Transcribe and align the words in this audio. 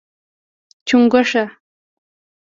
🐸 0.87 0.87
چنګوښه 0.87 1.43